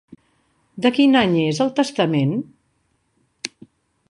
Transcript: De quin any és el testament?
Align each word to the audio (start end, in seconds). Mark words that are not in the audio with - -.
De 0.85 0.91
quin 0.95 1.19
any 1.19 1.37
és 1.43 1.61
el 1.67 1.71
testament? 1.81 2.33